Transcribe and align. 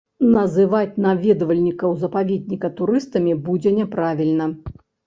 Называць 0.35 0.99
наведвальнікаў 1.05 1.95
запаведніка 2.07 2.67
турыстамі 2.81 3.41
будзе 3.47 3.79
няправільна. 3.81 4.55